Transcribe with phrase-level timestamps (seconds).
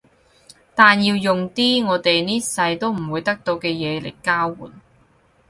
[0.73, 4.71] 但要用啲我哋呢世都唔會得到嘅嘢嚟交換